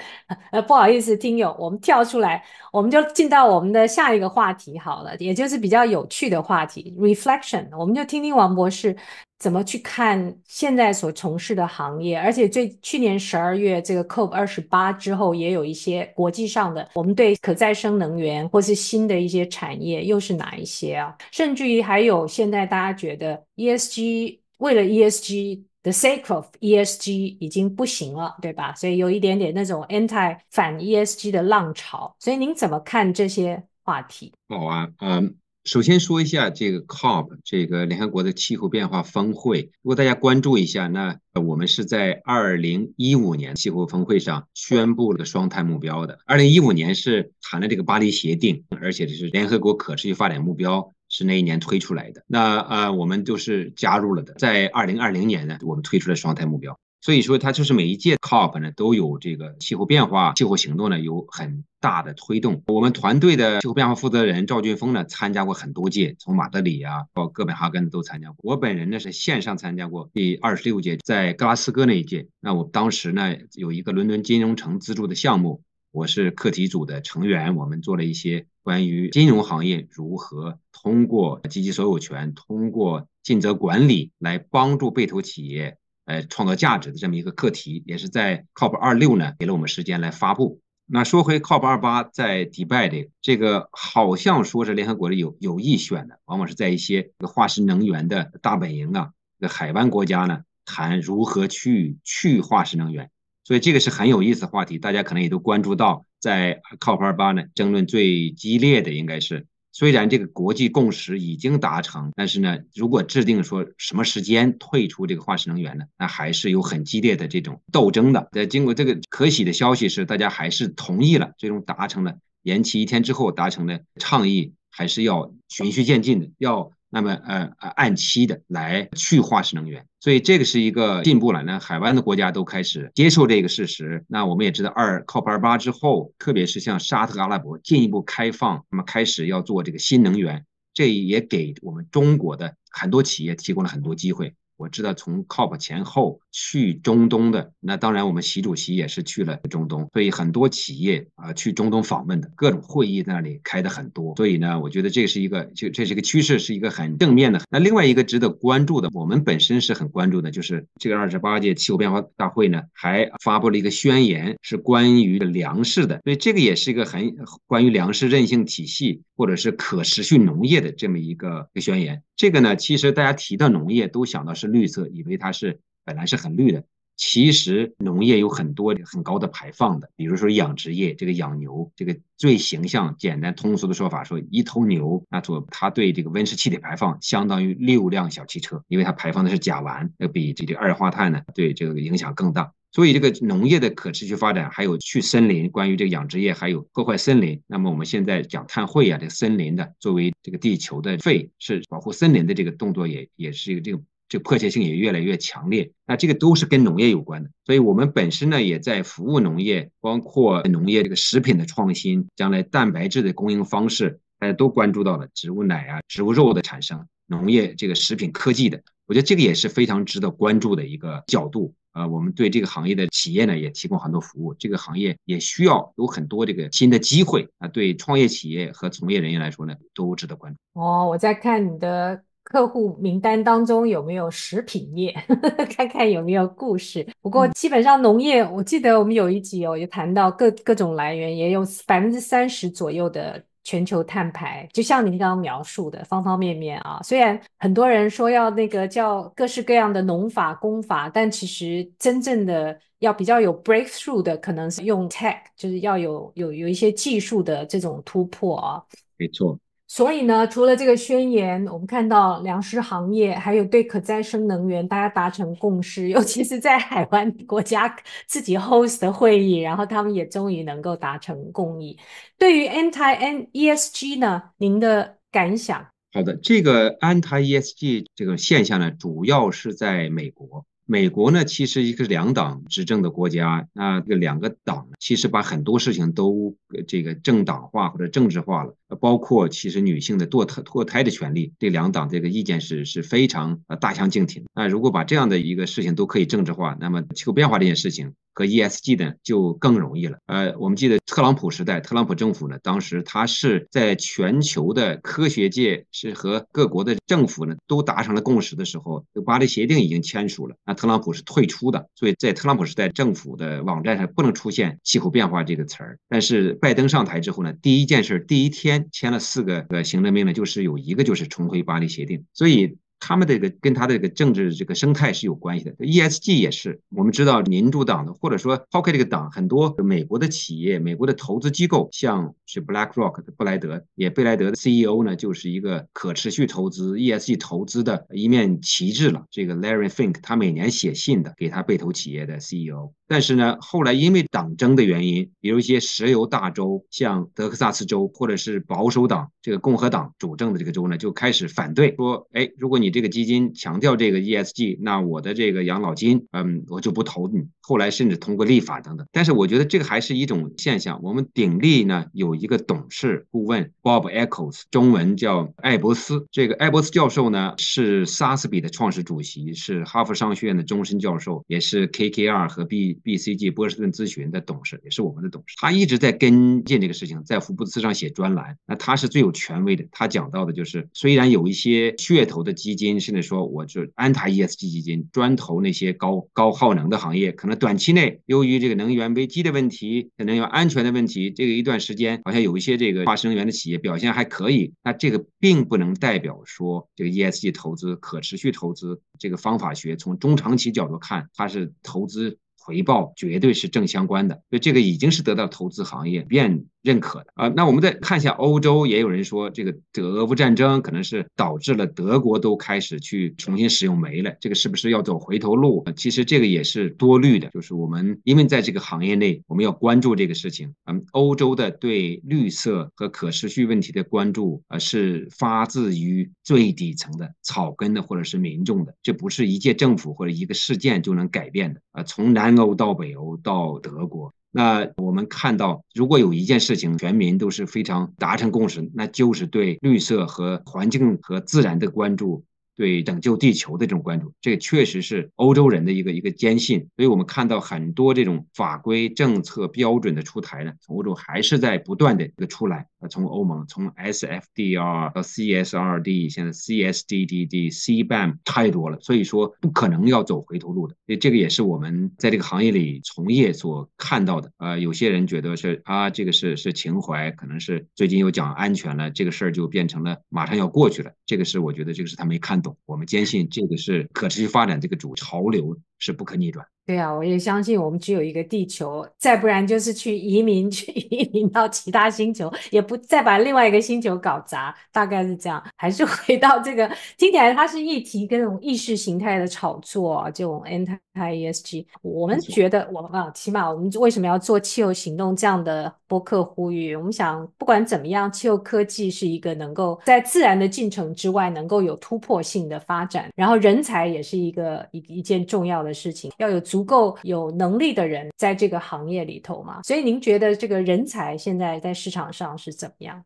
[0.51, 8.95] 呃，不好意思，听友，我们跳出来，我们就进到我们的下一个话题好了，也就是比较有趣的话题，reflection，我们就听听王博士。
[9.37, 12.17] 怎么去看现在所从事的行业？
[12.17, 21.13] 而且最去年十二月这个 COP 二十八之后，也有一些国际上的，我们对可再生能源或是新的一些产业又是哪一些啊？
[21.29, 28.73] 甚至于还有现在大家觉得 ESG 为了 ESG The sake of ESG 已经不行了，对吧？
[28.73, 32.15] 所以有一点点那种 anti 反 ESG 的浪潮。
[32.19, 34.33] 所以您怎么看这些话题？
[34.47, 35.35] 好啊，嗯。
[35.63, 46.19] 首先说一下这个 COP 这个联合国的气候变化峰会，如果大家关注一下，那我们是在二零一五年气候峰会上宣布了双碳目标的。
[46.25, 52.25] 二零一五年是谈了这个巴黎协定，而且这是联合国可持续发展目标是那一年推出来的。
[52.27, 54.33] 那呃，我们就是加入了的。
[54.33, 56.77] 在二零二零年呢，我们推出了双碳目标。
[57.03, 62.63] 所以说，它就是每一届 COP 呢都有这个气候变化、气候行动呢有很大的推动。
[62.67, 68.37] 我们团队的气候变化负责人赵俊峰呢参加过很多届，从马德里啊到哥本哈根都参加过。
[68.53, 72.29] 我本人呢是线上参加过第二十六届，在格拉斯哥那一届。
[72.39, 75.61] 那我当时呢有一个伦敦金融城资助的项目，
[75.91, 77.57] 我是课题组的成员。
[77.57, 85.79] 我们做了一些关于金融行业如何通过积极所有权、通过尽责管理来帮助被投企业。
[86.05, 90.59] 呃，创造价值的这么一个课题，也是在 COP 二六呢，给了我们时间来发布。
[90.85, 103.09] 那说回 COP 二八在迪拜的这个，好像说是联合国的有有意选的，往往是在一些化石能源的大本营啊，这个海湾国家呢，谈如何去去化石能源。
[103.45, 109.47] 所以这个是很有意思的话题，大家可能也都关注到，在 COP 二八呢，争论最激烈的应该是。
[109.73, 118.29] 虽然这个国际共识已经达成，但是呢，如果制定说什么时间退出这个化石能源呢，那还是有很激烈的这种斗争的。
[118.31, 126.71] 在经过这个可喜的消息是，大家还是同意了，最终达成了延期一天之后达成的倡议，还是要循序渐进的，要。
[126.93, 131.41] 那么，呃呃，按期的来去化石能源，所以这个是一个进步了。
[131.41, 134.05] 那海湾的国家都开始接受这个事实。
[134.07, 144.35] 那我们也知道，二 COP 二八之后，特别是像沙特阿拉伯进一步开放，那么开始要做这个新能源，这也给我们中国的很多企业提供了很多机会。
[144.63, 157.41] 我知道从 COP 前后去中东的，那当然我们习主席也是去了中东，所以很多企业啊去中东访问的各种会议那里开的很多，所以呢，我觉得这是一个就这是一个趋势，是一个很正面的。
[157.49, 167.13] 那另外一个值得关注的，我们本身是很关注的，就是这个二十八届气候变化大会呢还发布了一个宣言，是关于粮食的，所以这个也是一个很
[167.47, 172.01] 关于粮食韧性体系或者是可持续农业的这么一个一个宣言。
[172.15, 176.63] 这个呢，其实大家提到农业都想到是绿色，以为它是本来是很绿的。
[176.95, 192.53] 其实农业有很多很高的排放的，比如说养殖业，这个养牛，这个最形象、简单、通俗的说法说，一头牛，那做它对这个温室气体排放相当于六辆小汽车，因为它排放的是甲烷，要比这个二氧化碳呢对这个影响更大。
[192.73, 197.39] 所以这个农业的可持续发展，还有去森林，关于这个养殖业，还有破坏森林。
[197.45, 205.71] 那么我们现在讲碳汇啊，这个森林的作为这个地球的肺，是保护森林的这个动作也也是一个这个这个迫切性也越来越强烈。
[205.85, 207.29] 那这个都是跟农业有关的。
[207.45, 221.53] 所以我们本身呢也在服务农业，包括农业这个食品的创新，将来蛋白质的供应方式，大家都关注到了植物奶啊、植物肉的产生，农业这个食品科技的，我觉得这个也是非常值得关注的一个角度。
[221.73, 224.33] 呃，我们对这个行业的企业呢，也提供很多服务。
[224.35, 230.61] 这个行业也需要有很多这个新的机会啊，对创业企业和从业人员来说呢，都值得关注。
[230.61, 234.93] 哦，我在看你的客户名单当中有没有食品业，
[235.55, 236.87] 看看有没有故事。
[237.01, 243.23] 不过基本上农业，我记得我们有一集哦，也谈到各各种来源，也有百分之三十左右的。
[243.43, 258.63] 全球碳排，就像您刚刚描述的方方面面啊，虽然很多人说要那个叫各式各样的农法工法，但其实真正的要比较有 breakthrough 的，可能是用 tech，就是要有有有一些技术的这种突破啊。
[258.97, 259.37] 没错。
[259.75, 271.75] 所以呢，除了这个宣言，我们看到粮食行业还有对可再生能源，大家达成共识， 尤其是在海湾国家自己 host 的会议，然后他们也终于能够达成共议。
[272.19, 275.65] 对于 anti n E S G 呢，您的感想？
[275.91, 280.45] 好的，这个 anti ESG 这个现象呢，主要是在美国。
[280.73, 286.35] 美国呢，其实一个两党执政的国家，那这两个党其实把很多事情都
[286.67, 294.25] 这个政党化或者政治化了，包括其实女性的堕胎堕胎的权利，这两党这个意见是是非常呃大相径庭。
[294.33, 297.93] 那如果把这样的一个事情都可以政治化，那么气候变化这件事情。
[298.13, 299.97] 和 ESG 呢就更容易了。
[300.05, 310.35] 呃，我们记得特朗普时代，特朗普政府呢，当时他是在全球的科学界是和各国的政府呢都达成了共识的时候，巴黎协定已经签署了。
[310.45, 315.79] 那特朗普是退出的，所以在特朗普时代政府的网站上不能出现气候变化这个词儿。
[315.89, 322.05] 但是拜登上台之后呢，第一件事，第一天签了四个呃行政命令，就是有一个就是重回巴黎协定。
[322.13, 322.57] 所以。
[322.85, 326.59] 他们这个跟他的这个政治这个生态是有关系的，ESG 也是。
[326.69, 339.05] 我们知道民主党的，或者说抛开这个党，很多美国的企业、美国的投资机构，像是 BlackRock 的布莱德，也贝莱德的 CEO 呢，就是一个可持续投资、ESG 投资的一面旗帜了。
[339.09, 342.73] 这个 Larry Fink 他每年写信的给他被投企业的 CEO。
[342.93, 357.23] 但是呢，后来因为党争的原因，比如一些石油大州，像德克萨斯州，或者是保守党这个共和党主政的这个州呢，就开始反对，说，哎，如果你这个基金强调这个 ESG，那我的这个养老金，嗯，我就不投你。
[357.41, 358.85] 后来甚至通过立法等等。
[358.91, 360.79] 但是我觉得这个还是一种现象。
[360.83, 366.05] 我们鼎力呢有一个董事顾问 Bob Eccles，中文叫艾伯斯。
[366.11, 372.79] 这个艾伯斯教授呢是萨斯比的创始主席，是哈佛商学院的终身教授，也是 KKR 和 B。
[372.83, 378.37] BCG 波士顿咨询的董事，也是我们的董事，他一直在跟进这个事情，在福布斯上写专栏。
[378.45, 394.53] 那他是最有权威的，他讲到的就是，虽然有一些噱头的基金，甚至说我就安踏 ESG 基金专投那些高高耗能的行业，可能短期内由于这个能源危机的问题、能源安全的问题，这个一段时间好像有一些这个化石能源的企业表现还可以。
[394.63, 402.17] 那这个并不能代表说这个 ESG 投资、可持续投资这个方法学从中长期角度看，它是投资。
[402.45, 415.65] 回报绝对是正相关的，所以这个已经是得到投资行业变认可的啊，那我们再看一下欧洲，也有人说这个德俄乌战争可能是导致了德国都开始去重新使用煤了，这个是不是要走回头路？
[415.75, 420.53] 其实这个也是多虑的，就是我们因为在这个行业内，我们要关注这个事情。
[420.65, 431.83] 嗯，欧洲的对绿色和可持续问题的关注啊，是发自于最底层的草根的或者是民众的，这不是一届政府或者一个事件就能改变的啊。
[431.83, 434.13] 从南欧到北欧到德国。
[434.33, 442.25] 那我们看到，如果有一件事情全民都是非常达成共识，那就是对绿色和环境和自然的关注。
[442.55, 446.59] 对拯救地球的这种关注，这确实是欧洲人的一个一个坚信。
[446.75, 452.67] 所以我们看到很多这种法规、政策、标准的出台呢，欧洲还是在不断的一个出来。
[452.87, 460.75] 从欧盟，从 SFDR 到 CSRD，现在 CSDDD、CBAM 太多了，所以说不可能要走回头路的。
[460.85, 464.31] 所以这个也是我们在这个行业里从业所看到的。
[464.37, 470.91] 啊，有些人觉得是啊，这个是是情怀，可能是最近又讲安全了，这个事儿就变成了马上要过去了。
[471.05, 472.57] 这个是我觉得这个是他没看懂。
[472.65, 476.45] 我们坚信这个是可持续发展这个主潮流是不可逆转。
[476.65, 485.43] 对啊，我也相信我们只有一个地球，再不然就是去移民， 去移民到其他星球，也不再把另外一个星球搞砸，大概是这样。
[485.57, 486.65] 还是回到这个，
[486.97, 491.65] 听起来它是议题跟这种意识形态的炒作，这种 anti ESG。
[491.81, 496.75] 我们觉得，我啊，起码我们为什么要做气候行动这样的播客呼吁？
[496.75, 506.43] 我们想，不管怎么样，气候科技是一个能够在自然的进程之外，能够有突破性的发展，然后人才也是一个一一件重要的事情，要有。
[506.43, 513.03] 足够有能力的人在这个行业里头嘛，所以您觉得这个人才现在在市场上是怎么样？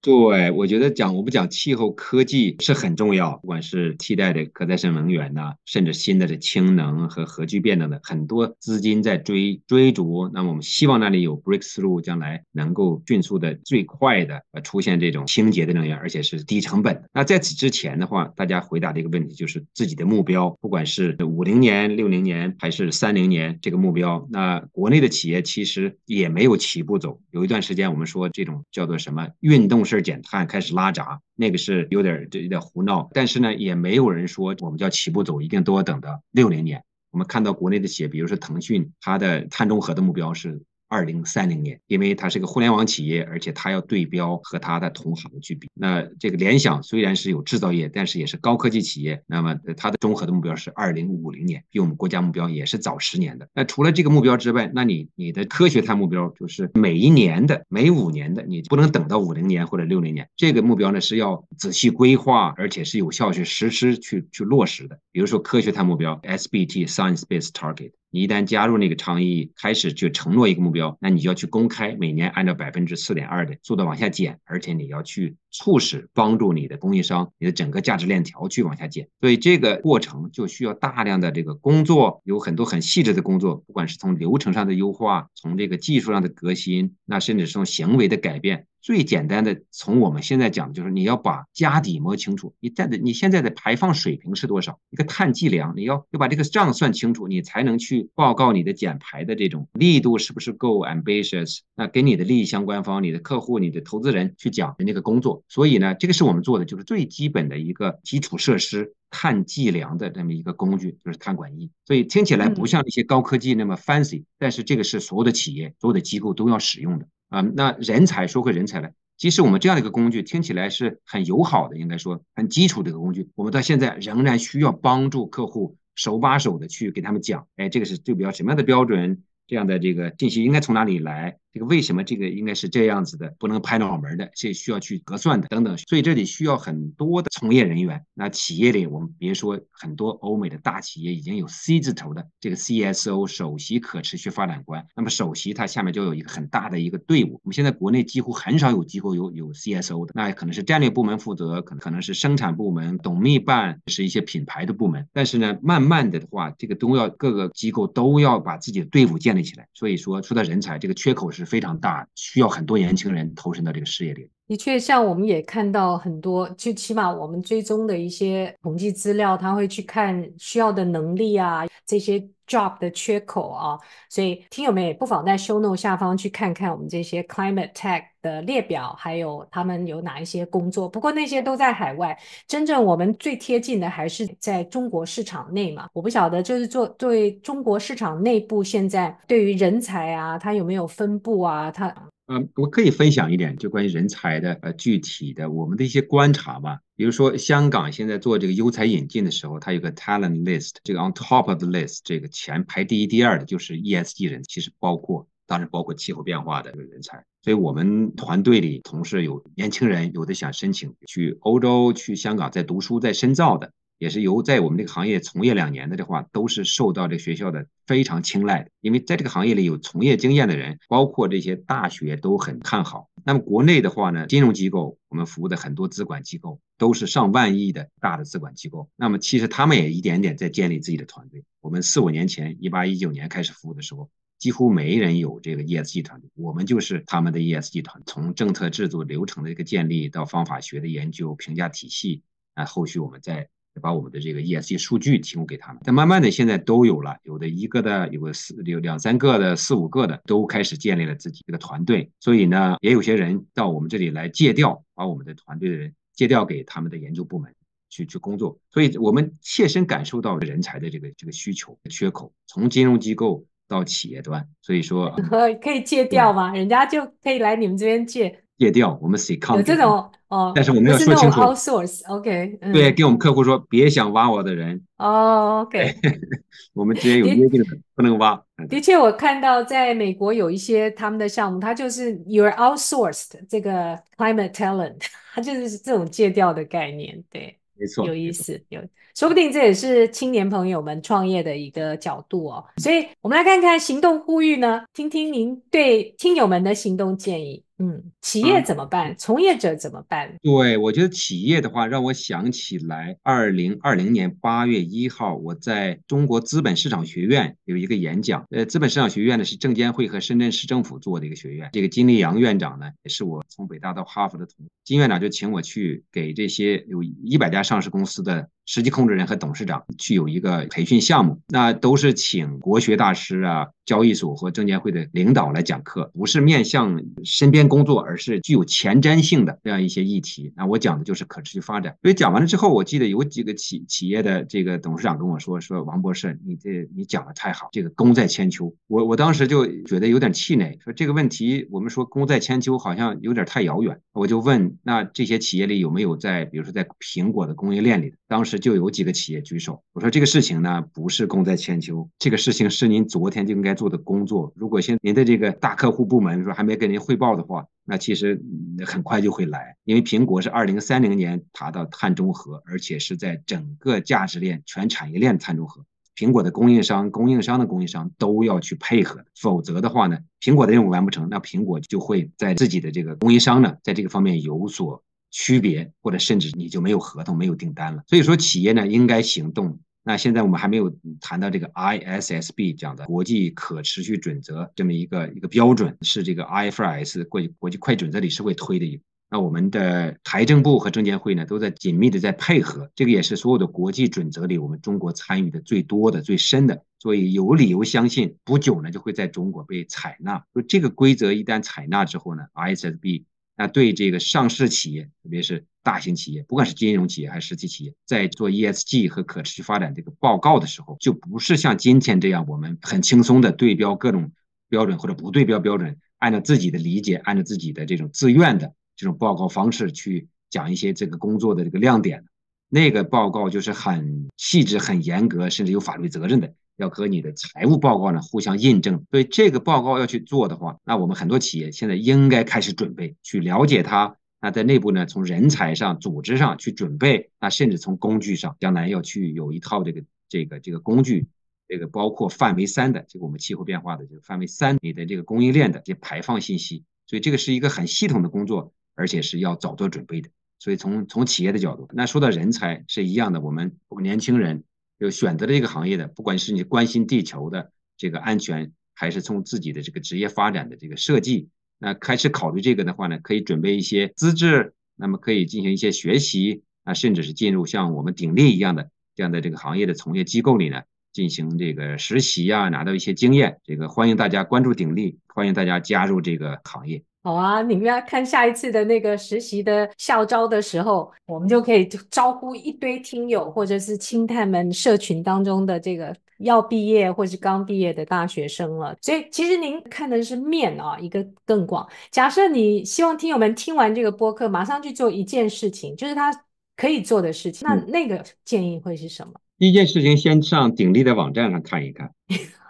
[0.00, 10.30] 对，我觉得讲我们讲气候科技是很重要，不管是替代的可再生能源呐，甚至新的这氢能和核聚变等等，很多资金在追追逐。
[10.32, 17.02] 那么我们希望那里有 breakthrough，将来能够迅速的、最快的呃出现这种清洁的能源，而且是低成本。
[17.12, 24.26] 那在此之前的话，大家回答这个问题就是自己的目标，不管是五零年、六零年还是三零年这个目标。
[24.30, 29.78] 那国内的企业其实也没有齐步走，有一段时间我们说这种叫做什么运运动。
[29.88, 36.84] 式减碳开始拉闸，那个是有点这有点胡闹，但是呢，也没有人说我们叫起步走，一定都要等到六零年。
[37.10, 45.68] 我们看到国内的企业，比如说腾讯，它的碳中和的目标是二零三零年，因为它是个互联网企业，而且它要对标和它的同行去比。
[45.74, 49.22] 那这个联想虽然是有制造业，但是也是高科技企业。
[49.26, 53.46] 那么它的综合的目标是二零五零年，比我们国家目标也是早十年的。
[53.54, 60.28] 那除了这个目标之外，那你你的科学碳目标就是每一年的、每五年的，你不能等到五零年或者六零年。
[60.36, 64.98] 这个目标呢是要仔细规划，而且是有效去实施、去去落实的。
[65.12, 67.92] 比如说科学碳目标 （SBT，Science-Based Target）。
[68.10, 79.08] 你一旦加入那个倡议，开始去承诺一个目标，那你就要去公开每年按照百分之四点二的速度往下减，而且你要去促使帮助你的供应商，你的整个价值链条去往下减。
[79.20, 88.66] 所以这个过程就需要大量的这个工作，有很多很细致的工作，不管是从流程上的优化，从这个技术上的革新，那甚至是从行为的改变。
[88.80, 94.78] 最简单的，从我们现在讲的就是你要把家底摸清楚，你在的你现在的排放水平是多少？
[94.90, 101.58] 一个碳计量，你要要把这个账算清楚，你才能去报告你的减排的这种力度是不是够 ambitious。
[101.74, 105.42] 那跟你的利益相关方、你的客户、你的投资人去讲的那个工作。
[105.48, 111.70] 所以呢，这个是我们做的，就是最基本的一个基础设施，碳计量的这么一个工具，就是碳管仪。
[111.84, 117.06] 所以听起来不像一些高科技那么 fancy，但是这个是所有的企业、所有的机构都要使用的。
[117.28, 131.36] 啊，那人才说回人才来，即使我们这样的一个工具听起来是很友好的，应该说很基础的一个工具，我们到现在仍然需要帮助客户手把手的去给他们讲，哎，这个是对标什么样的标准，这样的这个信息应该从哪里来。
[131.50, 138.04] 这个为什么这个应该是这样子的，不能拍脑门的，这需要去核算的等等，所以这里需要很多的从业人员。
[138.14, 147.40] 那企业里我们别说很多欧美的大企业已经有 C 字头的这个 CSO 首席可持续发展官，那么首席他下面就有一个很大的一个队伍。
[147.42, 155.08] 我们现在国内几乎很少有机构有有 CSO 的，那可能是战略部门负责，可能可能是生产部门、董秘办，是一些品牌的部门。
[155.12, 159.66] 但是呢，慢慢的的话，这个都要各个机构都要把自己的队伍建立起来。
[159.74, 161.48] 所以说，说到人才，这个缺口是。
[161.48, 164.28] 非常大，需要很多年轻人投身到这个事业里。
[164.48, 173.78] 的确，像我们也看到很多，最起码我们追踪的一些统计资料，他会去看需要的能力啊，这些 job 的缺口啊。
[174.08, 180.88] 所以听友们也不妨在 show note 下方去看看我们这些 climate tech 的列表，还有他们有哪一些工作。
[180.88, 185.88] 不过那些都在海外，真正我们最贴近的还是在中国市场内嘛。
[185.92, 191.70] 我不晓得，就是做对中国市场内部现在对于人才啊，它有没有分布啊？
[191.70, 191.94] 它
[192.28, 196.78] 嗯，我可以分享一点，就关于人才的呃具体的我们的一些观察吧。
[196.94, 205.26] 比如说香港现在做这个优才引进的时候，它有个 talent list，这个 on top of the list，这个前排第一、第二的就是 ESG 人，其实包括。
[205.48, 223.08] 当然包括气候变化的这个人才，所以我们团队里同事有年轻人，有的想申请去欧洲、去香港在读书、在深造的，也是由在我们这个行业从业两年的的话，都是受到这个学校的非常青睐，因为在这个行业里有从业经验的人，包括这些大学都很看好。
[223.24, 231.44] 那么国内的话呢，金融机构我们服务的很多资管机构都是上万亿的大的资管机构，那么其实他们也一点点在建立自己的团队。
[231.60, 234.08] 我们四五年前，一八一九年开始服务的时候。
[234.38, 238.00] 几乎没人有这个 ESG 团队，我们就是他们的 ESG 团。
[238.06, 242.22] 从政策制度流程的一个建立到方法学的研究、评价体系，
[242.54, 245.80] 啊，后续我们再把我们的这个 ESG 数据提供给他们。
[245.84, 252.10] 但慢慢的，现在都有了，有的一个的，有个四有两三个的，四五个的，都开始建立了自己这个团队。
[252.20, 257.54] 所以呢，也有些人到我们这里来借调，把我们的团队的人借调给他们的研究部门
[257.90, 258.58] 去去工作。
[258.70, 263.44] 所以我们切身感受到人才的这个这个需求缺口，从金融机构。
[263.70, 265.14] 到企业端，所以说
[265.60, 266.54] 可以借调吗？
[266.54, 268.98] 人家就可以来你们这边借借调。
[269.00, 275.94] 我们 C 抗有这种哦，但是我们要说清楚，outsource，OK，对，跟我们客户说，别想挖我的人哦，OK，
[276.74, 278.42] 我们之间有约定的，不能挖。
[278.68, 284.96] 的确，我看到在美国有一些他们的项目，它就是 you're outsourced 这个 climate talent，
[285.32, 287.56] 它就是这种借调的概念，对。
[287.80, 288.82] 没错，有意思，有，
[289.14, 292.64] 说不定这也是青年朋友们创业的一个角度哦。
[292.78, 297.62] 所以，我们来看看行动呼吁呢，听听您对听友们的行动建议。
[297.78, 299.12] 嗯，企业怎么办？
[299.12, 300.36] 嗯、从业者怎么办？
[300.42, 308.44] 对，我觉得企业的话，让我想起来，二零二零年八月一号，我在中国资本市场学院有一个演讲。
[308.50, 311.70] 呃，资本市场学院呢是证监会和深圳市政府做的一个学院。
[311.72, 318.48] 这个金立阳院长呢，也是我从北大到哈佛的同金院长，就请我去给这些有一百家上市公司的。
[318.70, 330.52] 实际控制人和董事长去有一个培训项目，那都是请国学大师啊、交易所和证监会的领导来讲课，不是面向身边工作，而是具有前瞻性的这样一些议题。
[330.54, 331.96] 那我讲的就是可持续发展。
[332.02, 343.98] 所以讲完了之后，我记得有几个企企业的这个董事长跟我说：“说王博士，你这你讲的太好，这个功在千秋。”我我当时就觉得有点气馁，说这个问题我们说功在千秋好像有点太遥远。
[344.12, 348.12] 我就问：那这些企业里有没有在，比如说在苹果的供应链里？
[348.26, 349.82] 当时就有几个企业举手。
[349.94, 354.52] 我说这个事情呢，不是功在千秋，这个事情是您昨天就应该做的工作。
[354.54, 358.42] 如果现您的这个大客户部门说还没跟您汇报的话，那其实
[358.84, 365.82] 很快就会来，因为苹果是二零三零年达到碳中和，而且是在整个价值链、全产业链碳中和。
[366.14, 375.00] 苹果的供应商、供应商的供应商都要去配合，否则的话呢，苹果的任务完不成，那苹果就会在自己的这个供应商呢，在这个方面有所
[375.30, 378.02] 区别，或者甚至你就没有合同、没有订单了。
[378.08, 379.78] 所以说，企业呢应该行动。
[380.04, 389.00] 那现在我们还没有谈到这个 ISSB 讲的国际可持续准则这么一个一个标准，是这个 IFRS 国际国际会计准则理事会推的一。
[389.30, 400.42] 那我们的财政部和证监会呢，都在紧密的在配合，这个也是所有的国际准则里我们中国参与的最多的、最深的，所以有理由相信，不久呢就会在中国被采纳。
[400.54, 403.24] 就这个规则一旦采纳之后呢，ISSB
[403.58, 414.30] 那对这个上市企业，特别是大型企业，不管是金融企业还是实体企业，在做 ESG 和可持续发展这个报告的时候，就不是像今天这样，我们很轻松的对标各种
[414.68, 418.72] 标准或者不对标标准，按照自己的理解，按照自己的这种自愿的。
[418.96, 422.24] 这种报告方式去讲一些这个工作的这个亮点，
[422.68, 429.04] 那个报告就是很细致、很严格，甚至有法律责任的，要和你的财务报告呢互相印证。
[429.10, 434.16] 所以这个报告要去做的话，那我们很多企业现在应该开始准备去了解它。
[434.40, 441.28] 那在内部呢，从人才上、组织上去准备，那甚至从工具上，将来要去有一套这个这个这个工具，
[441.68, 446.84] 这个包括范围三的，这个我们气候变化的这个范围三，你的这个供应链的这些排放信息。
[447.06, 448.72] 所以这个是一个很系统的工作。
[449.00, 454.64] 而且是要早做准备的，所以从从企业的角度，那说到人才是一样的，我们我们年轻人
[454.98, 470.82] 就选择了这个行业的，不管是你关心地球的这个安全，还是从自己的这个职业发展的这个设计，那开始考虑这个的话呢，可以准备一些资质，那么可以进行一些学习啊，甚至是进入像我们鼎力一样的这样的这个行业的从业机构里呢，
[471.12, 473.60] 进行这个实习啊，拿到一些经验。
[473.64, 477.04] 这个欢迎大家关注鼎力，欢迎大家加入这个行业。
[477.28, 488.96] 好啊，你们要看下一次的那个实习的校招的时候，我们就可以招呼一堆听友或者是清碳们社群当中的这个要毕业或是刚毕业的大学生了。
[489.02, 491.86] 所以其实您看的是面啊，一个更广。
[492.10, 496.32] 假设你希望听友们听完这个播客，马上去做一件事情，就是他
[496.78, 499.34] 可以做的事情，那那个建议会是什么？
[499.58, 502.10] 第一件事情，先上鼎力的网站上看一看。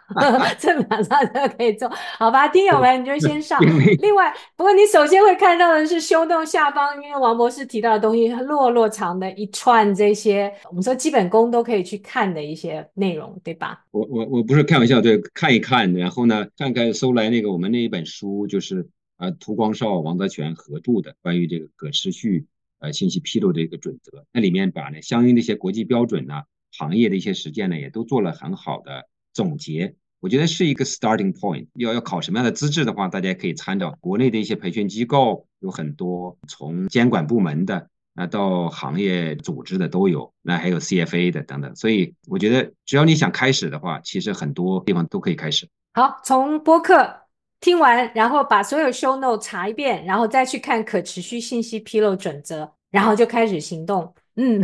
[0.59, 2.49] 这马上就可以做，好吧？
[2.49, 3.61] 听友们，你就先上。
[4.01, 13.85] 另外，不过你首先会看到的是 show note 下方，因为王博士提到的东西，落落长的一串这些，我们说基本功都可以去看的一些内容，对吧？
[13.91, 18.89] 我我我不是开玩笑，对，看一看，然后呢，看看搜来那个我们那一本书，就是
[19.19, 22.47] 呃涂光绍、王德全合著的关于这个可持续
[22.81, 29.07] 呃信息披露的一个准则，那里面把呢相应的一些国际标准呢，行业的一些实践呢，也都做了很好的。
[29.39, 31.69] 总结，我觉得是一个 starting point。
[31.75, 37.87] 要要考什么样的资质的话，大家可以参照国内的一些培训机构，有很多从监管部门的
[38.17, 41.77] 啊到行业组织的都有，那还有 CFA 的等等。
[41.77, 45.69] 所以我觉得，只要你想开始的话，其实很多地方都可以开始。
[45.93, 47.21] 好，从播客
[47.61, 54.13] 听完，然后把所有 show note 查一遍，然后再去看可持续信息披露准则，然后就开始行动。
[54.41, 54.63] 嗯，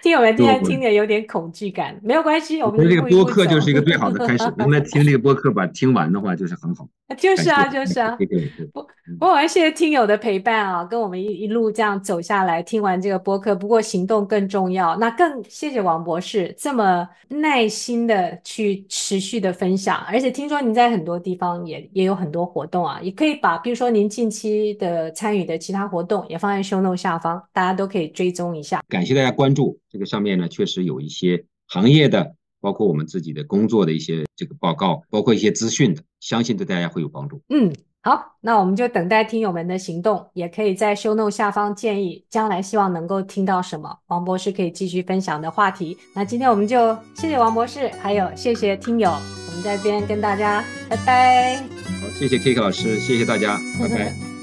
[0.00, 4.44] 听友们今天听的有点恐惧感，没有关系，我们这个播客就是一个最好的开始。
[4.56, 6.86] 能来听这个播客，把听完的话就是很好。
[7.18, 8.16] 就是啊，就是啊。
[8.72, 8.86] 不，
[9.20, 13.56] 我还谢谢听友的陪伴啊，跟我们一一路这样走下来，听完这个播客。
[13.56, 28.75] 不过行动更重要，那更谢谢王博士这么耐心的去持续的分享，而且听说您在很多地方也也有很多活动啊，也可以把比如说您近期的参与的其他活动也放在 show note 下方，大家都可以追踪一下。
[28.88, 37.40] 感谢大家关注这个上面呢，确实有一些行业的，包括我们自己的工作的一些这个报告，包括一些资讯的，相信对大家会有帮助。
[37.48, 37.72] 嗯，
[38.02, 45.96] 好，那我们就等待听友们的行动，也可以在 show note 下方建议将来希望能够听到什么，王博士可以继续分享的话题。
[46.14, 51.56] 那今天我们就谢谢王博士，还有谢谢听友，我们在这边跟大家拜拜。
[51.56, 54.14] 好，谢谢 Kiki 老师，谢谢大家，拜拜。